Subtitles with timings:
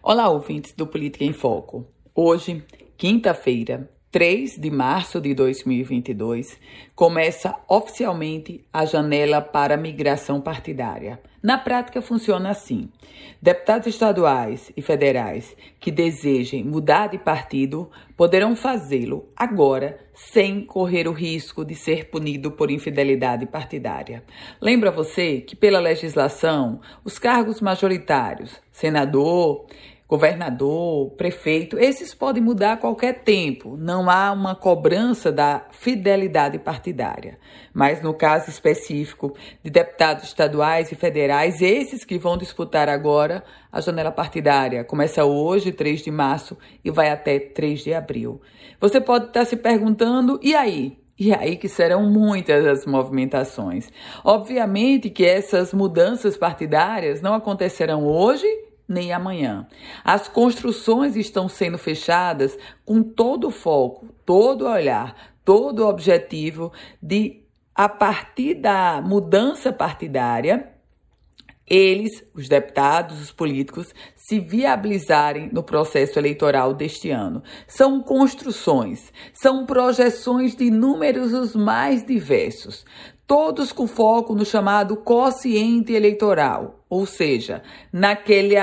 [0.00, 1.84] Olá, ouvintes do Política em Foco.
[2.14, 2.64] Hoje,
[2.96, 6.58] quinta-feira, 3 de março de 2022,
[6.94, 11.20] começa oficialmente a janela para migração partidária.
[11.42, 12.88] Na prática, funciona assim:
[13.40, 21.12] deputados estaduais e federais que desejem mudar de partido poderão fazê-lo agora, sem correr o
[21.12, 24.24] risco de ser punido por infidelidade partidária.
[24.58, 29.66] Lembra você que, pela legislação, os cargos majoritários, senador,
[30.08, 33.76] governador, prefeito, esses podem mudar a qualquer tempo.
[33.76, 37.38] Não há uma cobrança da fidelidade partidária.
[37.74, 43.82] Mas no caso específico de deputados estaduais e federais, esses que vão disputar agora a
[43.82, 48.40] janela partidária começa hoje, 3 de março, e vai até 3 de abril.
[48.80, 50.96] Você pode estar se perguntando, e aí?
[51.18, 53.90] E aí que serão muitas as movimentações.
[54.24, 58.46] Obviamente que essas mudanças partidárias não acontecerão hoje
[58.88, 59.66] nem amanhã.
[60.02, 66.72] As construções estão sendo fechadas com todo o foco, todo o olhar, todo o objetivo
[67.02, 70.72] de, a partir da mudança partidária,
[71.70, 77.42] eles, os deputados, os políticos, se viabilizarem no processo eleitoral deste ano.
[77.66, 82.86] São construções, são projeções de números os mais diversos
[83.28, 87.62] todos com foco no chamado quociente eleitoral, ou seja,
[87.92, 88.54] naquele,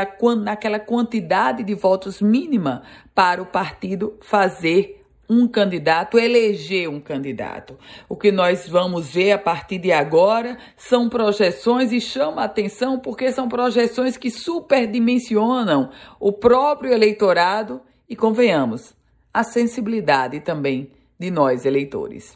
[0.41, 2.81] naquela quantidade de votos mínima
[3.13, 7.77] para o partido fazer um candidato, eleger um candidato.
[8.09, 12.99] O que nós vamos ver a partir de agora são projeções e chama a atenção
[12.99, 18.95] porque são projeções que superdimensionam o próprio eleitorado e, convenhamos,
[19.31, 22.35] a sensibilidade também de nós eleitores.